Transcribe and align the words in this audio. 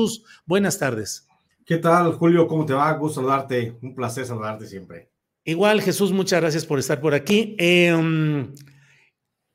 Jesús, 0.00 0.24
buenas 0.46 0.78
tardes. 0.78 1.28
¿Qué 1.66 1.76
tal, 1.76 2.14
Julio? 2.14 2.46
¿Cómo 2.46 2.64
te 2.64 2.72
va? 2.72 2.90
Gusto 2.94 3.16
saludarte. 3.20 3.76
Un 3.82 3.94
placer 3.94 4.24
saludarte 4.24 4.66
siempre. 4.66 5.10
Igual, 5.44 5.82
Jesús, 5.82 6.10
muchas 6.10 6.40
gracias 6.40 6.64
por 6.64 6.78
estar 6.78 7.02
por 7.02 7.12
aquí. 7.12 7.54
Eh, 7.58 7.92
um, 7.94 8.54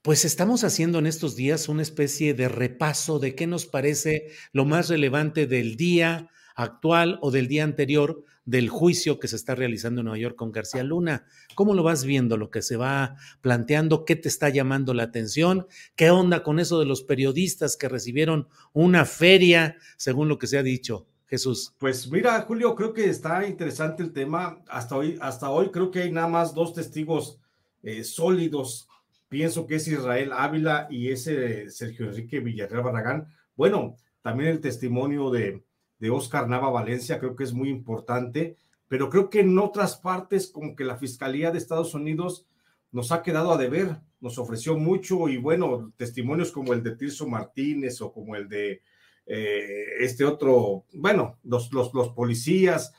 pues 0.03 0.23
estamos 0.23 0.63
haciendo 0.63 0.99
en 0.99 1.07
estos 1.07 1.35
días 1.35 1.67
una 1.67 1.81
especie 1.81 2.35
de 2.35 2.47
repaso 2.47 3.17
de 3.17 3.33
qué 3.33 3.47
nos 3.47 3.65
parece 3.65 4.27
lo 4.51 4.65
más 4.65 4.87
relevante 4.87 5.47
del 5.47 5.77
día 5.77 6.29
actual 6.55 7.19
o 7.21 7.31
del 7.31 7.47
día 7.47 7.63
anterior 7.63 8.23
del 8.45 8.69
juicio 8.69 9.19
que 9.19 9.27
se 9.27 9.35
está 9.35 9.55
realizando 9.55 10.01
en 10.01 10.05
Nueva 10.05 10.19
York 10.19 10.35
con 10.35 10.51
García 10.51 10.83
Luna. 10.83 11.25
¿Cómo 11.55 11.73
lo 11.73 11.83
vas 11.83 12.05
viendo, 12.05 12.37
lo 12.37 12.49
que 12.49 12.61
se 12.61 12.77
va 12.77 13.17
planteando? 13.41 14.05
¿Qué 14.05 14.15
te 14.15 14.29
está 14.29 14.49
llamando 14.49 14.93
la 14.93 15.03
atención? 15.03 15.67
¿Qué 15.95 16.11
onda 16.11 16.43
con 16.43 16.59
eso 16.59 16.79
de 16.79 16.85
los 16.85 17.03
periodistas 17.03 17.75
que 17.75 17.89
recibieron 17.89 18.47
una 18.73 19.05
feria, 19.05 19.77
según 19.97 20.29
lo 20.29 20.37
que 20.37 20.47
se 20.47 20.57
ha 20.57 20.63
dicho? 20.63 21.07
Jesús. 21.27 21.73
Pues 21.79 22.09
mira, 22.11 22.39
Julio, 22.41 22.75
creo 22.75 22.93
que 22.93 23.09
está 23.09 23.47
interesante 23.47 24.03
el 24.03 24.13
tema. 24.13 24.61
Hasta 24.67 24.95
hoy, 24.95 25.17
hasta 25.19 25.49
hoy 25.49 25.69
creo 25.71 25.89
que 25.89 26.03
hay 26.03 26.11
nada 26.11 26.27
más 26.27 26.53
dos 26.53 26.73
testigos 26.73 27.39
eh, 27.81 28.03
sólidos. 28.03 28.87
Pienso 29.27 29.65
que 29.65 29.75
es 29.75 29.87
Israel 29.87 30.31
Ávila 30.31 30.87
y 30.89 31.09
ese 31.09 31.71
Sergio 31.71 32.05
Enrique 32.05 32.39
Villarreal 32.39 32.83
Barragán. 32.83 33.27
Bueno, 33.55 33.97
también 34.21 34.51
el 34.51 34.59
testimonio 34.59 35.31
de, 35.31 35.63
de 35.99 36.09
Oscar 36.09 36.47
Nava 36.47 36.69
Valencia 36.69 37.19
creo 37.19 37.35
que 37.35 37.43
es 37.43 37.53
muy 37.53 37.69
importante, 37.69 38.57
pero 38.87 39.09
creo 39.09 39.29
que 39.29 39.41
en 39.41 39.57
otras 39.57 39.97
partes 39.97 40.47
como 40.47 40.75
que 40.75 40.83
la 40.83 40.97
Fiscalía 40.97 41.51
de 41.51 41.57
Estados 41.57 41.93
Unidos 41.93 42.47
nos 42.91 43.11
ha 43.11 43.23
quedado 43.23 43.51
a 43.51 43.57
deber, 43.57 43.99
nos 44.21 44.37
ofreció 44.37 44.77
mucho 44.77 45.27
y 45.27 45.37
bueno, 45.37 45.93
testimonios 45.97 46.51
como 46.51 46.73
el 46.73 46.83
de 46.83 46.95
Tirso 46.95 47.27
Martínez 47.27 48.01
o 48.01 48.11
como 48.11 48.35
el 48.35 48.47
de 48.47 48.81
eh, 49.25 49.85
este 49.99 50.23
otro, 50.23 50.85
bueno, 50.93 51.39
los, 51.43 51.73
los, 51.73 51.93
los 51.93 52.09
policías 52.09 52.93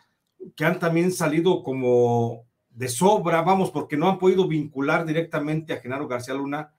que 0.54 0.64
han 0.64 0.78
también 0.78 1.12
salido 1.12 1.62
como 1.62 2.46
de 2.70 2.88
sobra, 2.88 3.42
vamos, 3.42 3.70
porque 3.70 3.96
no 3.96 4.08
han 4.08 4.18
podido 4.18 4.46
vincular 4.46 5.06
directamente 5.06 5.72
a 5.72 5.80
Genaro 5.80 6.06
García 6.06 6.34
Luna 6.34 6.74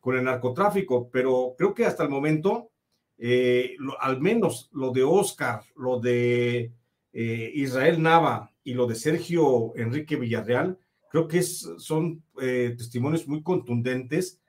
con 0.00 0.16
el 0.16 0.24
narcotráfico, 0.24 1.10
pero 1.10 1.54
creo 1.56 1.74
que 1.74 1.86
hasta 1.86 2.02
el 2.02 2.10
momento, 2.10 2.70
eh, 3.18 3.76
al 4.00 4.20
menos 4.20 4.70
lo 4.72 4.90
de 4.92 5.02
Oscar, 5.02 5.62
lo 5.76 5.98
de 5.98 6.72
eh, 7.12 7.52
Israel 7.54 8.00
Nava 8.00 8.52
y 8.62 8.74
lo 8.74 8.86
de 8.86 8.94
Sergio 8.94 9.72
Enrique 9.76 10.16
Villarreal, 10.16 10.78
creo 11.10 11.26
que 11.26 11.42
son 11.42 12.22
eh, 12.40 12.74
testimonios 12.76 13.26
muy 13.26 13.42
contundentes 13.42 14.40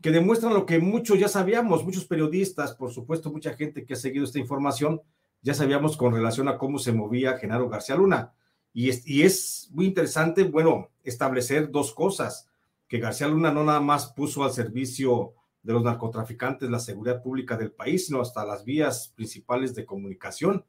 que 0.00 0.10
demuestran 0.10 0.54
lo 0.54 0.66
que 0.66 0.78
muchos 0.78 1.18
ya 1.18 1.28
sabíamos, 1.28 1.84
muchos 1.84 2.04
periodistas, 2.04 2.74
por 2.74 2.90
supuesto, 2.90 3.30
mucha 3.30 3.54
gente 3.54 3.84
que 3.84 3.94
ha 3.94 3.96
seguido 3.96 4.24
esta 4.24 4.38
información, 4.38 5.02
ya 5.42 5.54
sabíamos 5.54 5.96
con 5.96 6.14
relación 6.14 6.48
a 6.48 6.58
cómo 6.58 6.78
se 6.78 6.92
movía 6.92 7.38
Genaro 7.38 7.68
García 7.68 7.96
Luna. 7.96 8.32
Y 8.72 8.90
es, 8.90 9.06
y 9.06 9.22
es 9.22 9.70
muy 9.72 9.86
interesante, 9.86 10.44
bueno, 10.44 10.90
establecer 11.02 11.70
dos 11.70 11.92
cosas, 11.92 12.48
que 12.88 12.98
García 12.98 13.26
Luna 13.26 13.50
no 13.50 13.64
nada 13.64 13.80
más 13.80 14.12
puso 14.12 14.44
al 14.44 14.52
servicio 14.52 15.32
de 15.66 15.72
los 15.72 15.82
narcotraficantes 15.82 16.70
la 16.70 16.78
seguridad 16.78 17.20
pública 17.20 17.56
del 17.56 17.72
país, 17.72 18.06
sino 18.06 18.20
hasta 18.20 18.46
las 18.46 18.64
vías 18.64 19.12
principales 19.16 19.74
de 19.74 19.84
comunicación. 19.84 20.64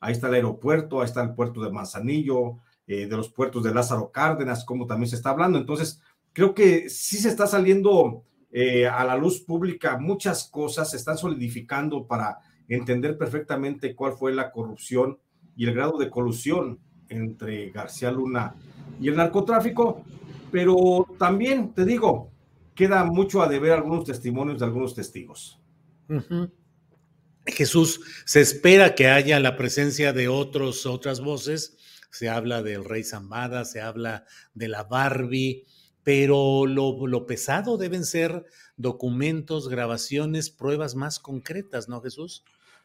Ahí 0.00 0.12
está 0.12 0.26
el 0.26 0.34
aeropuerto, 0.34 1.00
ahí 1.00 1.06
está 1.06 1.22
el 1.22 1.34
puerto 1.34 1.62
de 1.62 1.70
Manzanillo, 1.70 2.56
eh, 2.88 3.06
de 3.06 3.16
los 3.16 3.28
puertos 3.28 3.62
de 3.62 3.72
Lázaro 3.72 4.10
Cárdenas, 4.10 4.64
como 4.64 4.88
también 4.88 5.08
se 5.08 5.14
está 5.14 5.30
hablando. 5.30 5.56
Entonces, 5.56 6.02
creo 6.32 6.52
que 6.52 6.90
sí 6.90 7.18
se 7.18 7.28
está 7.28 7.46
saliendo 7.46 8.24
eh, 8.50 8.88
a 8.88 9.04
la 9.04 9.16
luz 9.16 9.40
pública 9.40 9.98
muchas 9.98 10.48
cosas, 10.48 10.90
se 10.90 10.96
están 10.96 11.16
solidificando 11.16 12.08
para 12.08 12.38
entender 12.66 13.16
perfectamente 13.16 13.94
cuál 13.94 14.14
fue 14.14 14.34
la 14.34 14.50
corrupción 14.50 15.16
y 15.54 15.66
el 15.66 15.74
grado 15.74 15.96
de 15.96 16.10
colusión 16.10 16.80
entre 17.08 17.70
García 17.70 18.10
Luna 18.10 18.56
y 19.00 19.06
el 19.06 19.16
narcotráfico, 19.16 20.02
pero 20.50 21.06
también 21.18 21.72
te 21.72 21.84
digo, 21.84 22.30
queda 22.80 23.04
mucho 23.04 23.42
a 23.42 23.48
deber 23.48 23.72
algunos 23.72 24.04
testimonios 24.04 24.58
de 24.58 24.64
algunos 24.64 24.94
testigos. 24.94 25.60
Jesús, 27.44 28.00
se 28.24 28.40
espera 28.40 28.94
que 28.94 29.08
haya 29.08 29.38
la 29.38 29.58
presencia 29.58 30.14
de 30.14 30.28
otros, 30.28 30.86
otras 30.86 31.20
voces. 31.20 31.76
Se 32.10 32.30
habla 32.30 32.62
del 32.62 32.86
Rey 32.86 33.04
Zambada, 33.04 33.66
se 33.66 33.82
habla 33.82 34.24
de 34.54 34.68
la 34.68 34.84
Barbie, 34.84 35.66
pero 36.02 36.64
lo, 36.64 37.06
lo 37.06 37.26
pesado 37.26 37.76
deben 37.76 38.06
ser 38.06 38.46
documentos, 38.78 39.68
grabaciones, 39.68 40.48
pruebas 40.48 40.94
más 40.94 41.18
concretas, 41.18 41.86
¿no, 41.90 42.00
Jesús? 42.00 42.44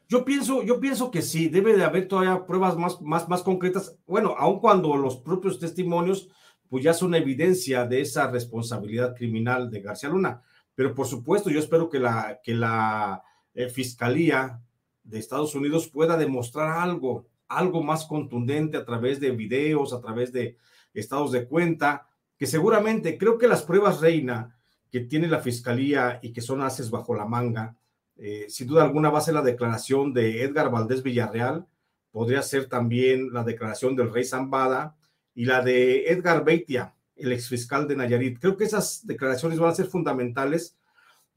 Yo 0.10 0.26
pienso, 0.26 0.62
yo 0.62 0.82
pienso 0.82 1.10
que 1.10 1.22
sí, 1.22 1.48
debe 1.48 1.78
de 1.78 1.86
haber 1.86 2.10
todavía 2.10 2.46
pruebas 2.46 2.76
más, 2.76 3.02
más, 3.02 3.30
más 3.30 3.44
concretas. 3.44 3.96
Bueno, 4.06 4.36
aun 4.38 4.60
cuando 4.60 4.98
los 4.98 5.16
propios 5.16 5.58
testimonios, 5.58 6.28
pues 6.70 6.84
ya 6.84 6.94
son 6.94 7.16
evidencia 7.16 7.86
de 7.86 8.02
esa 8.02 8.30
responsabilidad 8.30 9.16
criminal 9.16 9.70
de 9.70 9.82
García 9.82 10.10
Luna. 10.10 10.42
Pero 10.74 10.94
por 10.94 11.08
supuesto, 11.08 11.50
yo 11.50 11.60
espero 11.60 11.90
que 11.90 12.00
la, 12.00 12.40
que 12.44 12.54
la 12.54 13.24
eh, 13.54 13.70
Fiscalía 13.70 14.62
de 15.04 15.20
Estados 15.20 15.56
Unidos 15.56 15.88
pueda 15.88 16.18
demostrar 16.18 16.78
algo, 16.78 17.28
algo 17.48 17.84
más 17.84 18.06
contundente 18.06 18.78
a 18.78 18.86
través 18.86 19.20
de 19.20 19.32
videos, 19.32 19.94
a 19.94 20.02
través 20.02 20.32
de 20.34 20.58
estados 20.94 21.32
de 21.32 21.48
cuenta, 21.48 22.08
que 22.38 22.48
seguramente 22.48 23.18
creo 23.18 23.38
que 23.38 23.48
las 23.48 23.64
pruebas 23.64 24.02
reina 24.02 24.58
que 24.92 25.02
tiene 25.02 25.28
la 25.28 25.40
Fiscalía 25.40 26.20
y 26.22 26.34
que 26.34 26.42
son 26.42 26.62
haces 26.62 26.90
bajo 26.90 27.16
la 27.16 27.26
manga, 27.26 27.78
eh, 28.18 28.46
sin 28.50 28.68
duda 28.68 28.84
alguna 28.84 29.10
va 29.10 29.20
a 29.20 29.22
ser 29.22 29.34
la 29.34 29.42
declaración 29.42 30.14
de 30.14 30.44
Edgar 30.44 30.72
Valdés 30.72 31.04
Villarreal, 31.04 31.68
podría 32.12 32.42
ser 32.42 32.68
también 32.68 33.34
la 33.34 33.44
declaración 33.44 33.96
del 33.96 34.12
rey 34.12 34.24
Zambada 34.24 34.96
y 35.36 35.46
la 35.46 35.62
de 35.62 36.08
Edgar 36.08 36.44
Beitia, 36.44 36.96
el 37.16 37.34
exfiscal 37.34 37.88
de 37.88 37.96
Nayarit. 37.96 38.40
Creo 38.40 38.58
que 38.58 38.64
esas 38.64 39.06
declaraciones 39.06 39.60
van 39.60 39.72
a 39.72 39.76
ser 39.76 39.88
fundamentales 39.88 40.78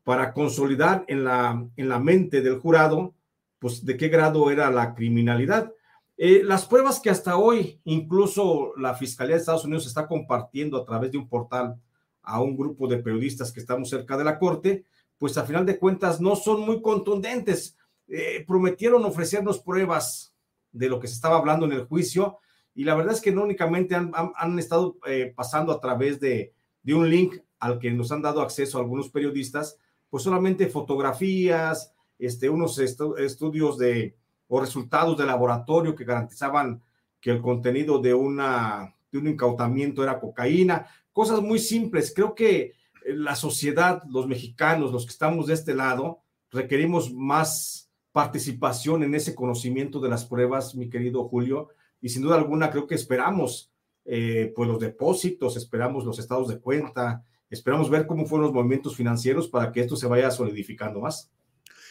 para 0.05 0.33
consolidar 0.33 1.05
en 1.09 1.25
la, 1.25 1.67
en 1.77 1.89
la 1.89 1.99
mente 1.99 2.41
del 2.41 2.59
jurado, 2.59 3.15
pues 3.59 3.85
de 3.85 3.97
qué 3.97 4.09
grado 4.09 4.51
era 4.51 4.71
la 4.71 4.95
criminalidad. 4.95 5.73
Eh, 6.17 6.43
las 6.45 6.65
pruebas 6.65 7.01
que 7.01 7.11
hasta 7.11 7.37
hoy 7.37 7.81
incluso 7.85 8.73
la 8.77 8.95
Fiscalía 8.95 9.35
de 9.35 9.41
Estados 9.41 9.65
Unidos 9.65 9.87
está 9.87 10.07
compartiendo 10.07 10.77
a 10.77 10.85
través 10.85 11.13
de 11.13 11.19
un 11.19 11.29
portal 11.29 11.77
a 12.23 12.41
un 12.41 12.57
grupo 12.57 12.89
de 12.89 12.99
periodistas 12.99 13.53
que 13.53 13.61
estamos 13.61 13.89
cerca 13.89 14.17
de 14.17 14.25
la 14.25 14.39
corte, 14.39 14.85
pues 15.17 15.37
a 15.39 15.45
final 15.45 15.65
de 15.65 15.79
cuentas 15.79 16.21
no 16.21 16.37
son 16.37 16.61
muy 16.61 16.83
contundentes. 16.83 17.77
Eh, 18.07 18.45
prometieron 18.47 19.05
ofrecernos 19.05 19.61
pruebas 19.61 20.35
de 20.73 20.89
lo 20.89 21.01
que 21.01 21.09
se 21.09 21.15
estaba 21.15 21.39
hablando 21.39 21.67
en 21.67 21.73
el 21.73 21.87
juicio 21.87 22.39
y 22.79 22.85
la 22.85 22.95
verdad 22.95 23.13
es 23.15 23.21
que 23.21 23.33
no 23.33 23.43
únicamente 23.43 23.97
han, 23.97 24.13
han, 24.15 24.57
estado 24.57 24.99
eh, 25.05 25.33
pasando 25.35 25.73
a 25.73 25.81
través 25.81 26.21
de, 26.21 26.55
de, 26.85 26.95
un 26.95 27.11
link 27.11 27.35
al 27.59 27.81
que 27.81 27.91
nos 27.91 28.13
han 28.13 28.23
dado 28.23 28.41
acceso 28.41 28.79
algunos 28.79 29.11
periodistas, 29.11 29.81
pues 30.09 30.23
solamente 30.23 30.69
fotografías, 30.69 31.93
este, 32.21 32.49
unos 32.49 32.79
estu 32.79 33.17
estudios 33.17 33.79
de, 33.79 34.15
o 34.47 34.61
resultados 34.61 35.19
de 35.19 35.27
laboratorio 35.27 35.97
que 35.97 36.05
garantizaban 36.05 36.81
que 37.21 37.33
el 37.33 37.43
contenido 37.43 37.99
de, 37.99 38.15
una, 38.15 38.95
de 39.11 39.19
un 39.19 39.27
incautamiento 39.27 40.05
era 40.05 40.21
cocaína, 40.21 40.87
cosas 41.13 41.41
muy 41.41 41.59
simples. 41.59 42.13
Creo 42.15 42.33
que 42.33 42.75
la 43.05 43.35
sociedad, 43.35 44.05
los 44.09 44.29
mexicanos, 44.29 44.93
los 44.93 45.05
que 45.05 45.11
estamos 45.11 45.49
de 45.49 45.55
este 45.55 45.75
lado, 45.75 46.21
requerimos 46.53 47.13
más 47.13 47.91
participación 48.13 49.03
en 49.03 49.17
ese 49.17 49.35
conocimiento 49.35 49.99
de 49.99 50.11
las 50.11 50.25
pruebas, 50.25 50.77
mi 50.77 50.89
querido 50.89 51.25
Julio, 51.25 51.71
y 52.01 52.09
sin 52.09 52.23
duda 52.23 52.37
alguna 52.37 52.71
creo 52.71 52.87
que 52.87 52.95
esperamos 52.95 53.71
eh, 54.05 54.53
pues 54.57 54.69
los 54.69 54.79
depósitos, 54.79 55.57
esperamos 55.57 56.05
los 56.05 56.19
estados 56.19 56.49
de 56.49 56.59
cuenta, 56.59 57.25
esperamos 57.51 57.91
ver 57.91 58.07
cómo 58.07 58.27
fueron 58.27 58.47
los 58.47 58.55
movimientos 58.55 58.97
financieros 58.97 59.49
para 59.49 59.71
que 59.71 59.81
esto 59.81 59.97
se 59.97 60.07
vaya 60.07 60.31
solidificando 60.31 61.01
más. 61.01 61.31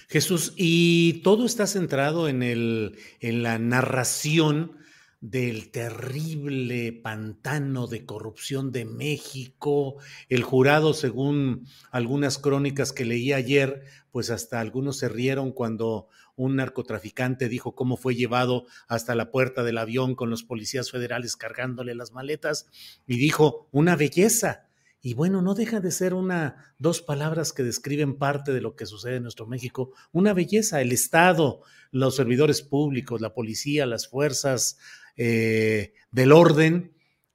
Jesús, 0.08 0.54
y 0.56 1.22
todo 1.22 1.46
está 1.46 1.68
centrado 1.68 2.28
en, 2.30 2.42
el, 2.42 2.98
en 3.20 3.44
la 3.44 3.60
narración 3.60 4.78
del 5.20 5.72
terrible 5.72 6.94
pantano 6.94 7.88
de 7.88 8.06
corrupción 8.06 8.72
de 8.72 8.86
México. 8.86 9.98
El 10.30 10.44
jurado, 10.44 10.94
según 10.94 11.68
algunas 11.92 12.38
crónicas 12.38 12.94
que 12.94 13.06
leí 13.06 13.34
ayer, 13.34 13.84
pues 14.12 14.30
hasta 14.30 14.60
algunos 14.60 14.98
se 14.98 15.10
rieron 15.10 15.52
cuando 15.52 16.08
un 16.36 16.56
narcotraficante 16.56 17.50
dijo 17.50 17.74
cómo 17.74 17.98
fue 17.98 18.16
llevado 18.16 18.66
hasta 18.88 19.16
la 19.16 19.32
puerta 19.32 19.64
del 19.64 19.80
avión 19.80 20.16
con 20.16 20.30
los 20.30 20.44
policías 20.44 20.92
federales 20.92 21.36
cargándole 21.36 21.96
las 21.96 22.12
maletas 22.12 22.68
y 23.08 23.18
dijo, 23.18 23.68
una 23.72 23.96
belleza. 23.96 24.67
Y 25.02 25.14
bueno, 25.14 25.42
no 25.42 25.54
deja 25.54 25.80
de 25.80 25.92
ser 25.92 26.14
una, 26.14 26.74
dos 26.80 27.02
palabras 27.02 27.54
que 27.54 27.64
describen 27.64 28.18
parte 28.18 28.52
de 28.52 28.62
lo 28.62 28.76
que 28.76 28.86
sucede 28.86 29.18
en 29.18 29.24
nuestro 29.24 29.46
México. 29.46 29.92
Una 30.12 30.34
belleza, 30.34 30.82
el 30.82 30.92
Estado, 30.92 31.62
los 31.92 32.16
servidores 32.16 32.62
públicos, 32.62 33.22
la 33.22 33.34
policía, 33.34 33.86
las 33.86 34.08
fuerzas 34.08 34.78
eh, 35.16 35.94
del 36.12 36.32
orden, 36.32 36.94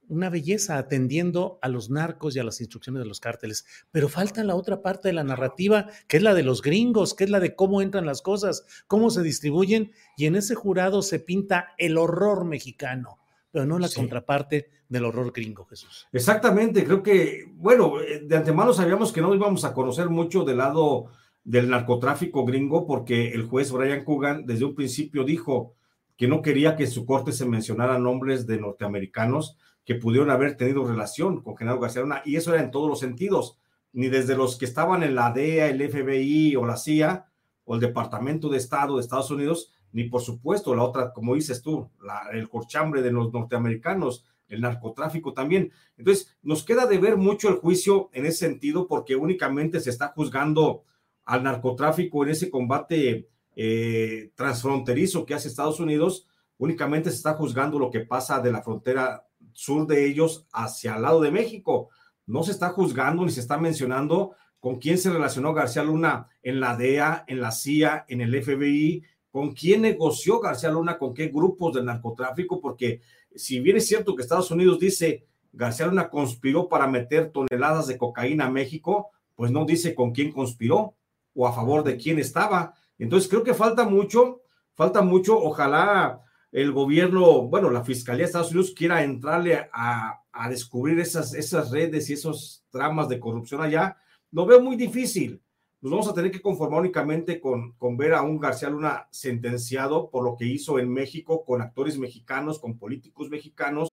una 0.09 0.29
belleza 0.29 0.77
atendiendo 0.77 1.59
a 1.61 1.69
los 1.69 1.89
narcos 1.89 2.35
y 2.35 2.39
a 2.39 2.43
las 2.43 2.59
instrucciones 2.59 3.01
de 3.01 3.07
los 3.07 3.19
cárteles. 3.19 3.65
Pero 3.91 4.09
falta 4.09 4.43
la 4.43 4.55
otra 4.55 4.81
parte 4.81 5.07
de 5.07 5.13
la 5.13 5.23
narrativa, 5.23 5.89
que 6.07 6.17
es 6.17 6.23
la 6.23 6.33
de 6.33 6.43
los 6.43 6.61
gringos, 6.61 7.13
que 7.13 7.23
es 7.23 7.29
la 7.29 7.39
de 7.39 7.55
cómo 7.55 7.81
entran 7.81 8.05
las 8.05 8.21
cosas, 8.21 8.65
cómo 8.87 9.09
se 9.09 9.23
distribuyen, 9.23 9.91
y 10.17 10.25
en 10.25 10.35
ese 10.35 10.55
jurado 10.55 11.01
se 11.01 11.19
pinta 11.19 11.69
el 11.77 11.97
horror 11.97 12.45
mexicano, 12.45 13.19
pero 13.53 13.67
no 13.67 13.77
la 13.77 13.87
contraparte 13.87 14.67
del 14.89 15.05
horror 15.05 15.31
gringo, 15.31 15.65
Jesús. 15.65 16.07
Exactamente, 16.11 16.83
creo 16.83 17.03
que, 17.03 17.45
bueno, 17.53 18.01
eh, 18.01 18.23
de 18.25 18.35
antemano 18.35 18.73
sabíamos 18.73 19.13
que 19.13 19.21
no 19.21 19.33
íbamos 19.35 19.63
a 19.63 19.75
conocer 19.75 20.09
mucho 20.09 20.43
del 20.43 20.57
lado 20.57 21.05
del 21.43 21.69
narcotráfico 21.69 22.45
gringo, 22.45 22.87
porque 22.87 23.29
el 23.31 23.43
juez 23.43 23.71
Brian 23.71 24.03
Coogan 24.03 24.47
desde 24.47 24.65
un 24.65 24.73
principio 24.73 25.23
dijo 25.23 25.75
que 26.17 26.27
no 26.27 26.41
quería 26.41 26.75
que 26.75 26.85
en 26.85 26.89
su 26.89 27.05
corte 27.05 27.31
se 27.31 27.45
mencionaran 27.45 28.01
nombres 28.01 28.47
de 28.47 28.59
norteamericanos 28.59 29.55
que 29.85 29.95
pudieron 29.95 30.31
haber 30.31 30.57
tenido 30.57 30.87
relación 30.87 31.43
con 31.43 31.55
Genaro 31.55 31.79
García 31.79 32.01
Luna, 32.01 32.23
y 32.25 32.37
eso 32.37 32.55
era 32.55 32.63
en 32.63 32.71
todos 32.71 32.89
los 32.89 32.99
sentidos, 32.99 33.59
ni 33.91 34.07
desde 34.07 34.35
los 34.35 34.57
que 34.57 34.65
estaban 34.65 35.03
en 35.03 35.13
la 35.13 35.31
DEA, 35.31 35.67
el 35.67 35.91
FBI 35.91 36.55
o 36.55 36.65
la 36.65 36.77
CIA 36.77 37.27
o 37.65 37.75
el 37.75 37.81
Departamento 37.81 38.49
de 38.49 38.57
Estado 38.57 38.95
de 38.95 39.01
Estados 39.01 39.29
Unidos, 39.29 39.71
ni 39.93 40.05
por 40.05 40.21
supuesto 40.21 40.75
la 40.75 40.83
otra, 40.83 41.13
como 41.13 41.35
dices 41.35 41.61
tú, 41.61 41.89
el 42.33 42.49
corchambre 42.49 43.01
de 43.01 43.11
los 43.11 43.31
norteamericanos, 43.31 44.25
el 44.47 44.61
narcotráfico 44.61 45.33
también. 45.33 45.71
Entonces, 45.97 46.35
nos 46.41 46.63
queda 46.63 46.85
de 46.85 46.97
ver 46.97 47.15
mucho 47.15 47.47
el 47.47 47.55
juicio 47.55 48.09
en 48.11 48.25
ese 48.25 48.39
sentido 48.39 48.87
porque 48.87 49.15
únicamente 49.15 49.79
se 49.79 49.91
está 49.91 50.09
juzgando 50.09 50.83
al 51.25 51.43
narcotráfico 51.43 52.23
en 52.23 52.31
ese 52.31 52.49
combate 52.49 53.29
eh, 53.55 54.31
transfronterizo 54.35 55.25
que 55.25 55.35
hace 55.35 55.47
Estados 55.47 55.79
Unidos, 55.79 56.27
únicamente 56.57 57.09
se 57.11 57.17
está 57.17 57.35
juzgando 57.35 57.77
lo 57.77 57.91
que 57.91 58.01
pasa 58.01 58.41
de 58.41 58.51
la 58.51 58.63
frontera 58.63 59.27
sur 59.51 59.85
de 59.85 60.07
ellos 60.07 60.47
hacia 60.51 60.95
el 60.95 61.03
lado 61.03 61.21
de 61.21 61.31
México. 61.31 61.89
No 62.25 62.43
se 62.43 62.51
está 62.51 62.69
juzgando 62.69 63.23
ni 63.23 63.31
se 63.31 63.41
está 63.41 63.57
mencionando 63.57 64.35
con 64.59 64.79
quién 64.79 64.97
se 64.97 65.11
relacionó 65.11 65.53
García 65.53 65.83
Luna 65.83 66.29
en 66.41 66.59
la 66.59 66.75
DEA, 66.77 67.25
en 67.27 67.41
la 67.41 67.51
CIA, 67.51 68.05
en 68.07 68.21
el 68.21 68.41
FBI, 68.41 69.03
con 69.33 69.51
quién 69.55 69.81
negoció 69.81 70.39
García 70.39 70.69
Luna, 70.69 70.99
con 70.99 71.11
qué 71.11 71.29
grupos 71.29 71.73
del 71.73 71.85
narcotráfico, 71.85 72.61
porque 72.61 73.01
si 73.33 73.59
bien 73.59 73.77
es 73.77 73.87
cierto 73.87 74.15
que 74.15 74.21
Estados 74.21 74.51
Unidos 74.51 74.77
dice 74.77 75.25
García 75.51 75.87
Luna 75.87 76.11
conspiró 76.11 76.69
para 76.69 76.85
meter 76.85 77.31
toneladas 77.31 77.87
de 77.87 77.97
cocaína 77.97 78.45
a 78.45 78.51
México, 78.51 79.09
pues 79.33 79.49
no 79.49 79.65
dice 79.65 79.95
con 79.95 80.11
quién 80.11 80.31
conspiró 80.31 80.93
o 81.33 81.47
a 81.47 81.51
favor 81.51 81.83
de 81.83 81.97
quién 81.97 82.19
estaba. 82.19 82.75
Entonces 82.99 83.27
creo 83.27 83.43
que 83.43 83.55
falta 83.55 83.85
mucho, 83.85 84.41
falta 84.75 85.01
mucho. 85.01 85.35
Ojalá 85.39 86.21
el 86.51 86.71
gobierno, 86.71 87.41
bueno, 87.41 87.71
la 87.71 87.83
Fiscalía 87.83 88.19
de 88.19 88.25
Estados 88.25 88.51
Unidos 88.51 88.75
quiera 88.77 89.03
entrarle 89.03 89.67
a, 89.73 90.19
descubrir 90.47 90.99
esas, 90.99 91.33
esas 91.33 91.71
redes 91.71 92.07
y 92.11 92.13
esos 92.13 92.67
tramas 92.69 93.09
de 93.09 93.19
corrupción 93.19 93.63
allá, 93.63 93.97
lo 94.29 94.45
veo 94.45 94.61
muy 94.61 94.75
difícil. 94.75 95.41
Nos 95.83 95.91
vamos 95.91 96.07
a 96.07 96.13
tener 96.13 96.31
que 96.31 96.41
conformar 96.41 96.79
únicamente 96.79 97.41
con, 97.41 97.73
con 97.73 97.97
ver 97.97 98.13
a 98.13 98.21
un 98.21 98.39
García 98.39 98.69
Luna 98.69 99.05
sentenciado 99.11 100.09
por 100.09 100.23
lo 100.23 100.37
que 100.37 100.45
hizo 100.45 100.79
en 100.79 100.87
México 100.87 101.43
con 101.43 101.61
actores 101.61 101.97
mexicanos, 101.97 102.57
con 102.57 102.77
políticos 102.77 103.29
mexicanos. 103.29 103.89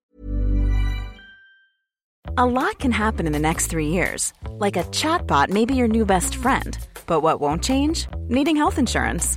A 2.37 2.47
lot 2.47 2.79
can 2.79 2.93
happen 2.93 3.27
in 3.27 3.33
the 3.33 3.41
next 3.41 3.67
three 3.67 3.89
years. 3.89 4.33
Like 4.61 4.77
a 4.77 4.85
chatbot 4.93 5.49
may 5.49 5.67
be 5.67 5.75
your 5.75 5.89
new 5.89 6.07
best 6.07 6.37
friend. 6.37 6.79
But 7.09 7.23
what 7.23 7.41
won't 7.41 7.65
change? 7.65 8.07
Needing 8.29 8.55
health 8.55 8.79
insurance. 8.79 9.37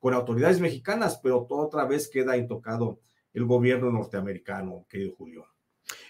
Con 0.00 0.14
autoridades 0.14 0.60
mexicanas, 0.60 1.20
pero 1.22 1.46
otra 1.48 1.84
vez 1.84 2.08
queda 2.08 2.36
intocado 2.36 3.00
el 3.32 3.44
gobierno 3.44 3.92
norteamericano, 3.92 4.86
querido 4.88 5.14
Julio. 5.16 5.46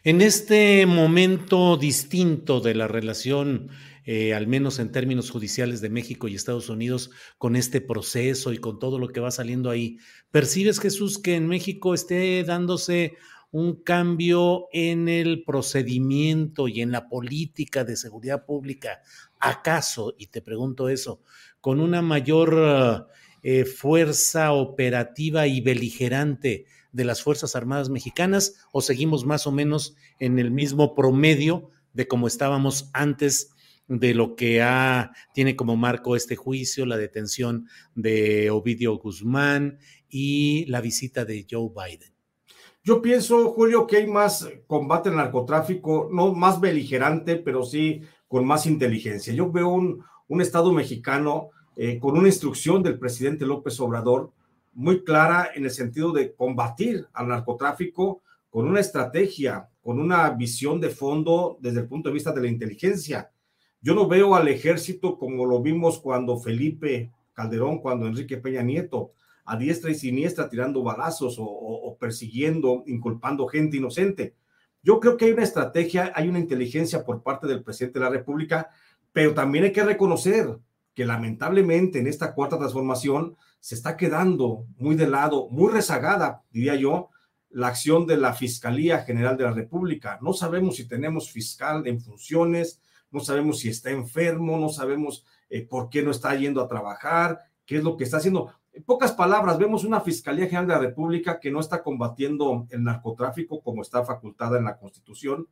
En 0.02 0.20
este 0.20 0.86
momento 0.86 1.76
distinto 1.76 2.60
de 2.60 2.74
la 2.74 2.88
relación, 2.88 3.70
eh, 4.04 4.32
al 4.32 4.46
menos 4.46 4.78
en 4.78 4.92
términos 4.92 5.30
judiciales 5.30 5.80
de 5.80 5.90
México 5.90 6.28
y 6.28 6.34
Estados 6.34 6.68
Unidos, 6.68 7.10
con 7.36 7.56
este 7.56 7.80
proceso 7.80 8.52
y 8.52 8.58
con 8.58 8.78
todo 8.78 8.98
lo 8.98 9.08
que 9.08 9.20
va 9.20 9.30
saliendo 9.30 9.70
ahí, 9.70 9.98
¿percibes, 10.30 10.80
Jesús, 10.80 11.18
que 11.18 11.34
en 11.34 11.48
México 11.48 11.92
esté 11.92 12.42
dándose 12.44 13.16
un 13.50 13.82
cambio 13.82 14.68
en 14.72 15.08
el 15.08 15.42
procedimiento 15.44 16.68
y 16.68 16.80
en 16.80 16.92
la 16.92 17.08
política 17.08 17.84
de 17.84 17.96
seguridad 17.96 18.46
pública? 18.46 19.00
¿Acaso, 19.38 20.14
y 20.18 20.28
te 20.28 20.40
pregunto 20.40 20.88
eso, 20.88 21.22
con 21.60 21.80
una 21.80 22.00
mayor... 22.00 23.08
Eh, 23.42 23.64
fuerza 23.64 24.52
operativa 24.52 25.46
y 25.46 25.62
beligerante 25.62 26.66
de 26.92 27.04
las 27.04 27.22
Fuerzas 27.22 27.56
Armadas 27.56 27.88
Mexicanas 27.88 28.66
o 28.70 28.82
seguimos 28.82 29.24
más 29.24 29.46
o 29.46 29.52
menos 29.52 29.96
en 30.18 30.38
el 30.38 30.50
mismo 30.50 30.94
promedio 30.94 31.70
de 31.94 32.06
como 32.06 32.26
estábamos 32.26 32.90
antes 32.92 33.54
de 33.88 34.12
lo 34.12 34.36
que 34.36 34.62
tiene 35.32 35.56
como 35.56 35.76
marco 35.76 36.16
este 36.16 36.36
juicio, 36.36 36.84
la 36.84 36.98
detención 36.98 37.66
de 37.94 38.50
Ovidio 38.50 38.98
Guzmán 38.98 39.78
y 40.08 40.66
la 40.66 40.82
visita 40.82 41.24
de 41.24 41.46
Joe 41.50 41.70
Biden. 41.74 42.12
Yo 42.84 43.00
pienso, 43.00 43.52
Julio, 43.52 43.86
que 43.86 43.96
hay 43.96 44.06
más 44.06 44.48
combate 44.66 45.08
al 45.08 45.16
narcotráfico, 45.16 46.08
no 46.12 46.34
más 46.34 46.60
beligerante, 46.60 47.36
pero 47.36 47.64
sí 47.64 48.02
con 48.28 48.46
más 48.46 48.66
inteligencia. 48.66 49.32
Yo 49.32 49.50
veo 49.50 49.70
un 49.70 50.40
Estado 50.40 50.72
mexicano 50.72 51.50
eh, 51.76 51.98
con 51.98 52.16
una 52.16 52.28
instrucción 52.28 52.82
del 52.82 52.98
presidente 52.98 53.46
López 53.46 53.78
Obrador 53.80 54.32
muy 54.72 55.02
clara 55.02 55.50
en 55.54 55.64
el 55.64 55.70
sentido 55.70 56.12
de 56.12 56.34
combatir 56.34 57.06
al 57.12 57.28
narcotráfico 57.28 58.22
con 58.50 58.66
una 58.66 58.80
estrategia 58.80 59.70
con 59.82 59.98
una 59.98 60.30
visión 60.30 60.80
de 60.80 60.90
fondo 60.90 61.58
desde 61.60 61.80
el 61.80 61.88
punto 61.88 62.08
de 62.08 62.14
vista 62.14 62.32
de 62.32 62.42
la 62.42 62.48
inteligencia. 62.48 63.30
Yo 63.80 63.94
no 63.94 64.06
veo 64.06 64.34
al 64.34 64.48
ejército 64.48 65.18
como 65.18 65.46
lo 65.46 65.62
vimos 65.62 65.98
cuando 65.98 66.38
Felipe 66.38 67.10
Calderón, 67.32 67.78
cuando 67.78 68.06
Enrique 68.06 68.36
Peña 68.36 68.62
Nieto, 68.62 69.12
a 69.44 69.56
diestra 69.56 69.90
y 69.90 69.94
siniestra 69.94 70.48
tirando 70.48 70.82
balazos 70.82 71.36
o, 71.38 71.96
persiguiendo, 71.98 72.84
inculpando 72.86 73.46
gente 73.48 73.78
inocente. 73.78 74.34
Yo 74.82 75.00
creo 75.00 75.16
que 75.16 75.24
hay 75.26 75.32
una 75.32 75.42
estrategia, 75.42 76.12
hay 76.14 76.28
una 76.28 76.38
inteligencia 76.38 77.04
por 77.04 77.22
parte 77.22 77.46
del 77.46 77.62
presidente 77.62 77.98
de 77.98 78.04
la 78.04 78.10
República, 78.10 78.70
pero 79.12 79.34
también 79.34 79.64
hay 79.64 79.72
que 79.72 79.82
reconocer 79.82 80.58
que 81.00 81.06
lamentablemente 81.06 81.98
en 81.98 82.06
esta 82.06 82.34
cuarta 82.34 82.58
transformación 82.58 83.34
se 83.58 83.74
está 83.74 83.96
quedando 83.96 84.66
muy 84.76 84.96
de 84.96 85.08
lado, 85.08 85.48
muy 85.48 85.72
rezagada, 85.72 86.42
diría 86.50 86.74
yo, 86.74 87.08
la 87.48 87.68
acción 87.68 88.06
de 88.06 88.18
la 88.18 88.34
Fiscalía 88.34 88.98
General 88.98 89.34
de 89.38 89.44
la 89.44 89.52
República. 89.52 90.18
No 90.20 90.34
sabemos 90.34 90.76
si 90.76 90.86
tenemos 90.86 91.32
fiscal 91.32 91.86
en 91.86 92.02
funciones, 92.02 92.82
no 93.10 93.20
sabemos 93.20 93.60
si 93.60 93.70
está 93.70 93.88
enfermo, 93.88 94.58
no 94.58 94.68
sabemos 94.68 95.24
eh, 95.48 95.66
por 95.66 95.88
qué 95.88 96.02
no 96.02 96.10
está 96.10 96.34
yendo 96.34 96.60
a 96.60 96.68
trabajar, 96.68 97.38
qué 97.64 97.78
es 97.78 97.82
lo 97.82 97.96
que 97.96 98.04
está 98.04 98.18
haciendo. 98.18 98.52
En 98.70 98.82
pocas 98.82 99.12
palabras, 99.12 99.56
vemos 99.56 99.84
una 99.84 100.02
Fiscalía 100.02 100.48
General 100.48 100.66
de 100.66 100.74
la 100.74 100.80
República 100.80 101.40
que 101.40 101.50
no 101.50 101.60
está 101.60 101.82
combatiendo 101.82 102.66
el 102.68 102.84
narcotráfico 102.84 103.62
como 103.62 103.80
está 103.80 104.04
facultada 104.04 104.58
en 104.58 104.64
la 104.64 104.76
Constitución 104.76 105.48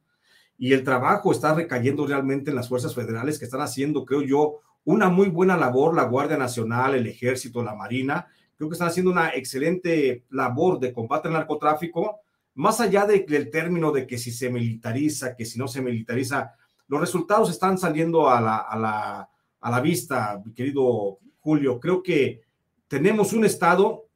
y 0.58 0.74
el 0.74 0.84
trabajo 0.84 1.32
está 1.32 1.54
recayendo 1.54 2.06
realmente 2.06 2.50
en 2.50 2.56
las 2.56 2.68
fuerzas 2.68 2.94
federales 2.94 3.38
que 3.38 3.46
están 3.46 3.62
haciendo, 3.62 4.04
creo 4.04 4.20
yo, 4.20 4.60
una 4.88 5.10
muy 5.10 5.28
buena 5.28 5.54
labor, 5.54 5.94
la 5.94 6.04
Guardia 6.04 6.38
Nacional, 6.38 6.94
el 6.94 7.06
Ejército, 7.06 7.62
la 7.62 7.74
Marina, 7.74 8.26
creo 8.56 8.70
que 8.70 8.72
están 8.72 8.88
haciendo 8.88 9.10
una 9.10 9.34
excelente 9.34 10.24
labor 10.30 10.80
de 10.80 10.94
combate 10.94 11.28
al 11.28 11.34
narcotráfico, 11.34 12.20
más 12.54 12.80
allá 12.80 13.04
del 13.04 13.50
término 13.50 13.92
de 13.92 14.06
que 14.06 14.16
si 14.16 14.32
se 14.32 14.48
militariza, 14.48 15.36
que 15.36 15.44
si 15.44 15.58
no 15.58 15.68
se 15.68 15.82
militariza, 15.82 16.54
los 16.86 17.00
resultados 17.02 17.50
están 17.50 17.76
saliendo 17.76 18.30
a 18.30 18.40
la, 18.40 18.56
a 18.56 18.78
la, 18.78 19.28
a 19.60 19.70
la 19.70 19.80
vista, 19.82 20.40
mi 20.42 20.54
querido 20.54 21.18
Julio. 21.40 21.78
Creo 21.80 22.02
que 22.02 22.40
tenemos 22.88 23.34
un 23.34 23.44
Estado 23.44 24.06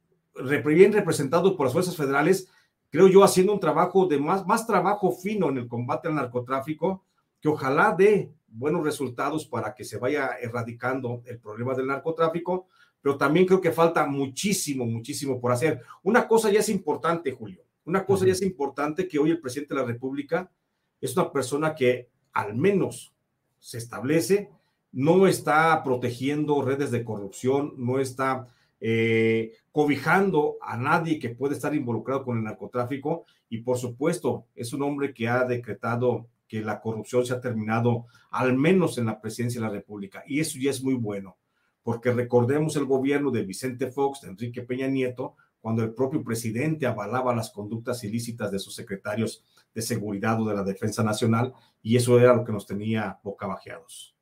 bien 0.65 0.91
representado 0.91 1.55
por 1.55 1.67
las 1.67 1.73
fuerzas 1.73 1.95
federales, 1.95 2.49
creo 2.89 3.07
yo, 3.07 3.23
haciendo 3.23 3.53
un 3.53 3.59
trabajo 3.59 4.07
de 4.07 4.17
más, 4.17 4.47
más 4.47 4.65
trabajo 4.65 5.11
fino 5.11 5.49
en 5.49 5.59
el 5.59 5.67
combate 5.67 6.07
al 6.07 6.15
narcotráfico, 6.15 7.03
que 7.43 7.49
ojalá 7.49 7.93
dé 7.93 8.31
buenos 8.47 8.85
resultados 8.85 9.45
para 9.45 9.75
que 9.75 9.83
se 9.83 9.97
vaya 9.97 10.29
erradicando 10.41 11.21
el 11.25 11.39
problema 11.39 11.75
del 11.75 11.87
narcotráfico, 11.87 12.69
pero 13.01 13.17
también 13.17 13.45
creo 13.45 13.59
que 13.59 13.73
falta 13.73 14.05
muchísimo, 14.05 14.85
muchísimo 14.85 15.41
por 15.41 15.51
hacer. 15.51 15.81
Una 16.03 16.25
cosa 16.25 16.49
ya 16.49 16.61
es 16.61 16.69
importante, 16.69 17.33
Julio, 17.33 17.65
una 17.83 18.05
cosa 18.05 18.25
ya 18.25 18.31
es 18.31 18.41
importante 18.41 19.09
que 19.09 19.19
hoy 19.19 19.31
el 19.31 19.41
presidente 19.41 19.73
de 19.73 19.81
la 19.81 19.85
República 19.85 20.49
es 21.01 21.17
una 21.17 21.33
persona 21.33 21.75
que 21.75 22.07
al 22.31 22.55
menos 22.55 23.13
se 23.59 23.77
establece, 23.77 24.49
no 24.93 25.27
está 25.27 25.83
protegiendo 25.83 26.61
redes 26.61 26.91
de 26.91 27.03
corrupción, 27.03 27.73
no 27.75 27.99
está 27.99 28.47
eh, 28.79 29.51
cobijando 29.73 30.55
a 30.61 30.77
nadie 30.77 31.19
que 31.19 31.27
puede 31.27 31.55
estar 31.55 31.75
involucrado 31.75 32.23
con 32.23 32.37
el 32.37 32.45
narcotráfico 32.45 33.25
y 33.49 33.57
por 33.57 33.77
supuesto 33.77 34.45
es 34.55 34.71
un 34.71 34.83
hombre 34.83 35.13
que 35.13 35.27
ha 35.27 35.43
decretado 35.43 36.29
que 36.53 36.61
la 36.61 36.79
corrupción 36.79 37.25
se 37.25 37.33
ha 37.33 37.41
terminado 37.41 38.05
al 38.29 38.55
menos 38.55 38.99
en 38.99 39.07
la 39.07 39.19
presidencia 39.19 39.59
de 39.59 39.65
la 39.65 39.73
República 39.73 40.23
y 40.27 40.39
eso 40.39 40.59
ya 40.61 40.69
es 40.69 40.83
muy 40.83 40.93
bueno 40.93 41.37
porque 41.81 42.11
recordemos 42.11 42.75
el 42.75 42.85
gobierno 42.85 43.31
de 43.31 43.43
Vicente 43.43 43.91
Fox, 43.91 44.21
de 44.21 44.29
Enrique 44.29 44.61
Peña 44.61 44.87
Nieto, 44.87 45.35
cuando 45.59 45.83
el 45.83 45.93
propio 45.93 46.23
presidente 46.23 46.85
avalaba 46.85 47.35
las 47.35 47.49
conductas 47.49 48.03
ilícitas 48.03 48.51
de 48.51 48.59
sus 48.59 48.75
secretarios 48.75 49.43
de 49.73 49.81
seguridad 49.81 50.39
o 50.39 50.47
de 50.47 50.53
la 50.55 50.63
defensa 50.63 51.03
nacional, 51.03 51.53
y 51.81 51.97
eso 51.97 52.19
era 52.19 52.35
lo 52.35 52.45
que 52.45 52.51
nos 52.51 52.67
tenía 52.67 53.19
bocabajeados. 53.23 54.15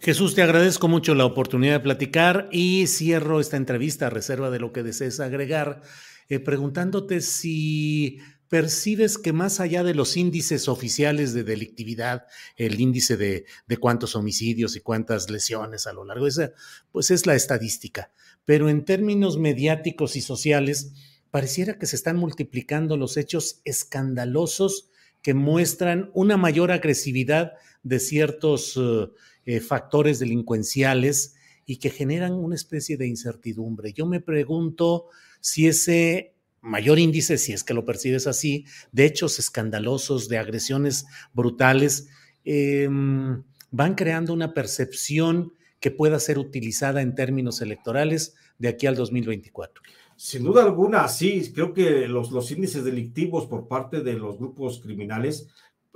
Jesús, 0.00 0.34
te 0.34 0.42
agradezco 0.42 0.86
mucho 0.86 1.14
la 1.14 1.24
oportunidad 1.24 1.74
de 1.74 1.80
platicar 1.80 2.48
y 2.52 2.86
cierro 2.86 3.40
esta 3.40 3.56
entrevista 3.56 4.06
a 4.06 4.10
reserva 4.10 4.50
de 4.50 4.60
lo 4.60 4.72
que 4.72 4.82
desees 4.82 5.18
agregar, 5.20 5.82
eh, 6.28 6.40
preguntándote 6.40 7.22
si 7.22 8.20
percibes 8.50 9.16
que 9.16 9.32
más 9.32 9.60
allá 9.60 9.84
de 9.84 9.94
los 9.94 10.16
índices 10.16 10.68
oficiales 10.68 11.32
de 11.32 11.44
delictividad, 11.44 12.26
el 12.56 12.80
índice 12.80 13.16
de, 13.16 13.46
cuántos 13.78 14.16
homicidios 14.16 14.74
y 14.74 14.80
cuántas 14.80 15.30
lesiones 15.30 15.86
a 15.86 15.92
lo 15.92 16.04
largo 16.04 16.24
de 16.24 16.30
esa, 16.30 16.52
pues 16.90 17.12
es 17.12 17.26
la 17.26 17.36
estadística. 17.36 18.10
Pero 18.44 18.68
en 18.68 18.84
términos 18.84 19.38
mediáticos 19.38 20.16
y 20.16 20.20
sociales, 20.20 20.92
pareciera 21.30 21.78
que 21.78 21.86
se 21.86 21.94
están 21.94 22.16
multiplicando 22.16 22.96
los 22.96 23.16
hechos 23.16 23.60
escandalosos 23.64 24.90
que 25.22 25.32
muestran 25.32 26.10
una 26.12 26.36
mayor 26.36 26.72
agresividad 26.72 27.52
de 27.84 28.00
ciertos 28.00 28.76
eh, 28.76 29.10
eh, 29.44 29.60
factores 29.60 30.18
delincuenciales 30.18 31.36
y 31.66 31.76
que 31.76 31.90
generan 31.90 32.32
una 32.32 32.56
especie 32.56 32.96
de 32.96 33.06
incertidumbre. 33.06 33.92
Yo 33.92 34.06
me 34.06 34.20
pregunto 34.20 35.06
si 35.40 35.68
ese 35.68 36.34
mayor 36.60 36.98
índice, 36.98 37.38
si 37.38 37.52
es 37.52 37.64
que 37.64 37.74
lo 37.74 37.84
percibes 37.84 38.26
así, 38.26 38.66
de 38.92 39.06
hechos 39.06 39.38
escandalosos, 39.38 40.28
de 40.28 40.38
agresiones 40.38 41.06
brutales, 41.32 42.08
em, 42.44 43.42
van 43.70 43.94
creando 43.94 44.32
una 44.32 44.54
percepción 44.54 45.52
que 45.80 45.90
pueda 45.90 46.18
ser 46.20 46.38
utilizada 46.38 47.00
en 47.02 47.14
términos 47.14 47.62
electorales 47.62 48.34
de 48.58 48.68
aquí 48.68 48.86
al 48.86 48.96
2024. 48.96 49.82
Sin 50.16 50.44
duda 50.44 50.62
alguna, 50.62 51.08
sí, 51.08 51.50
creo 51.54 51.72
que 51.72 52.06
los, 52.06 52.30
los 52.30 52.50
índices 52.50 52.84
delictivos 52.84 53.46
por 53.46 53.66
parte 53.66 54.02
de 54.02 54.12
los 54.12 54.36
grupos 54.36 54.80
criminales 54.80 55.48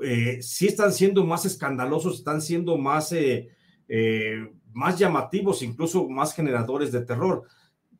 eh, 0.03 0.43
sí 0.43 0.67
están 0.67 0.93
siendo 0.93 1.25
más 1.25 1.45
escandalosos, 1.45 2.17
están 2.19 2.41
siendo 2.41 2.77
más, 2.79 3.13
eh, 3.13 3.49
eh, 3.89 4.51
más 4.73 4.99
llamativos, 4.99 5.63
incluso 5.63 6.09
más 6.09 6.35
generadores 6.35 6.91
de 6.91 7.03
terror. 7.03 7.45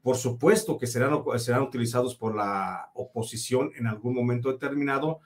Por 0.05 0.19
supuesto 0.19 0.77
que 0.77 0.87
serán, 0.87 1.15
utilizados 1.63 2.15
por 2.15 2.37
la 2.37 2.91
oposición 2.93 3.71
en 3.75 3.87
algún 3.87 4.15
momento 4.15 4.53
determinado, 4.53 5.21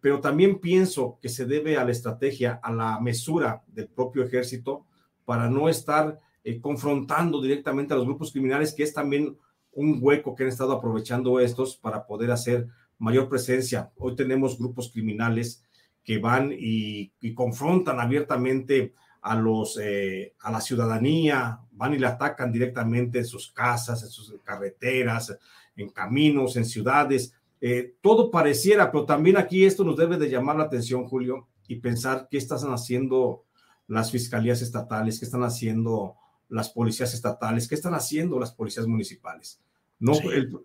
pero 0.00 0.20
también 0.20 0.58
pienso 0.58 1.20
que 1.22 1.28
se 1.28 1.44
debe 1.46 1.76
a 1.76 1.84
la 1.84 1.92
estrategia, 1.92 2.58
a 2.60 2.72
la 2.72 2.98
mesura 2.98 3.62
del 3.68 3.86
propio 3.86 4.24
ejército 4.24 4.84
para 5.24 5.48
no 5.48 5.68
estar 5.68 6.18
eh, 6.42 6.60
confrontando 6.60 7.40
directamente 7.40 7.94
a 7.94 7.96
los 7.96 8.04
grupos 8.04 8.32
criminales, 8.32 8.74
que 8.74 8.82
es 8.82 8.92
también 8.92 9.38
un 9.70 10.00
hueco 10.02 10.34
que 10.34 10.42
han 10.42 10.48
estado 10.48 10.72
aprovechando 10.72 11.38
estos 11.38 11.76
para 11.76 12.04
poder 12.04 12.32
hacer 12.32 12.66
mayor 12.98 13.28
presencia. 13.28 13.92
Hoy 13.94 14.16
tenemos 14.16 14.58
grupos 14.58 14.90
criminales 14.90 15.62
que 16.02 16.18
van 16.18 16.52
y, 16.52 17.12
y 17.20 17.32
confrontan 17.32 18.00
abiertamente 18.00 18.92
a, 19.26 19.34
los, 19.34 19.76
eh, 19.82 20.34
a 20.40 20.52
la 20.52 20.60
ciudadanía, 20.60 21.58
van 21.72 21.94
y 21.94 21.98
le 21.98 22.06
atacan 22.06 22.52
directamente 22.52 23.18
en 23.18 23.24
sus 23.24 23.50
casas, 23.50 24.00
en 24.04 24.08
sus 24.08 24.32
carreteras, 24.44 25.36
en 25.74 25.90
caminos, 25.90 26.56
en 26.56 26.64
ciudades. 26.64 27.34
Eh, 27.60 27.96
todo 28.00 28.30
pareciera, 28.30 28.92
pero 28.92 29.04
también 29.04 29.36
aquí 29.36 29.64
esto 29.64 29.82
nos 29.82 29.96
debe 29.96 30.16
de 30.16 30.30
llamar 30.30 30.54
la 30.54 30.64
atención, 30.64 31.08
Julio, 31.08 31.48
y 31.66 31.76
pensar 31.80 32.28
qué 32.30 32.38
están 32.38 32.72
haciendo 32.72 33.44
las 33.88 34.12
fiscalías 34.12 34.62
estatales, 34.62 35.18
qué 35.18 35.24
están 35.24 35.42
haciendo 35.42 36.14
las 36.48 36.70
policías 36.70 37.12
estatales, 37.12 37.66
qué 37.66 37.74
están 37.74 37.94
haciendo 37.94 38.38
las 38.38 38.52
policías 38.52 38.86
municipales. 38.86 39.60
No, 39.98 40.12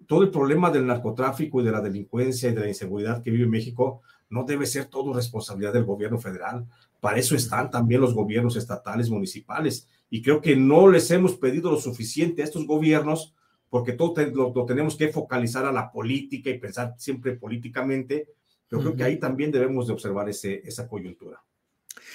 todo 0.08 0.24
el 0.24 0.30
problema 0.30 0.70
del 0.70 0.86
narcotráfico 0.86 1.62
y 1.62 1.64
de 1.64 1.72
la 1.72 1.82
delincuencia 1.82 2.50
y 2.50 2.54
de 2.54 2.60
la 2.60 2.68
inseguridad 2.68 3.24
que 3.24 3.32
vive 3.32 3.48
México 3.48 4.02
no 4.30 4.44
debe 4.44 4.66
ser 4.66 4.86
todo 4.86 5.14
responsabilidad 5.14 5.74
del 5.74 5.86
gobierno 5.86 6.18
federal. 6.18 6.66
Para 7.00 7.18
eso 7.18 7.36
están 7.36 7.72
también 7.72 8.02
los 8.02 8.14
gobiernos 8.14 8.56
estatales, 8.56 9.10
municipales. 9.10 9.88
Y 10.10 10.22
creo 10.22 10.42
que 10.42 10.56
no 10.56 10.90
les 10.90 11.10
hemos 11.12 11.38
pedido 11.38 11.72
lo 11.72 11.78
suficiente 11.78 12.42
a 12.42 12.46
estos 12.46 12.66
gobiernos 12.66 13.34
porque 13.70 13.94
todo 13.94 14.14
lo, 14.34 14.66
tenemos 14.66 14.98
que 14.98 15.08
focalizar 15.08 15.66
a 15.66 15.72
la 15.72 15.92
política 15.92 16.50
y 16.50 16.60
pensar 16.60 16.96
siempre 16.98 17.38
políticamente. 17.38 18.28
Pero 18.68 18.82
creo 18.82 18.96
que 18.96 19.04
ahí 19.04 19.18
también 19.18 19.52
debemos 19.52 19.88
de 19.88 19.94
observar 19.94 20.28
ese, 20.30 20.62
esa 20.66 20.88
coyuntura. 20.88 21.42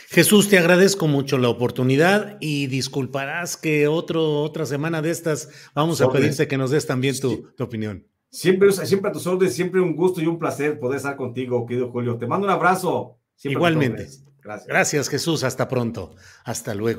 Jesús, 0.09 0.49
te 0.49 0.59
agradezco 0.59 1.09
mucho 1.09 1.39
la 1.39 1.49
oportunidad 1.49 2.37
y 2.41 2.69
disculparás 2.69 3.57
que 3.57 3.89
otro, 3.89 4.43
otra 4.43 4.67
semana 4.67 5.03
de 5.03 5.11
estas 5.11 5.49
vamos 5.75 6.01
a 6.01 6.11
pedirte 6.11 6.47
que 6.47 6.57
nos 6.57 6.71
des 6.71 6.87
también 6.87 7.19
tu, 7.19 7.53
tu 7.57 7.65
opinión. 7.65 8.07
Siempre, 8.31 8.71
siempre 8.73 9.11
a 9.11 9.13
tus 9.13 9.27
órdenes, 9.27 9.55
siempre 9.55 9.81
un 9.81 9.97
gusto 9.97 10.21
y 10.21 10.27
un 10.27 10.39
placer 10.39 10.79
poder 10.79 10.99
estar 10.99 11.17
contigo, 11.17 11.65
querido 11.67 11.91
Julio. 11.91 12.19
Te 12.19 12.27
mando 12.27 12.47
un 12.47 12.53
abrazo. 12.53 13.19
Igualmente. 13.43 14.09
Gracias. 14.43 14.67
Gracias, 14.67 15.09
Jesús. 15.09 15.43
Hasta 15.43 15.69
pronto. 15.69 16.15
Hasta 16.45 16.75
luego. 16.75 16.99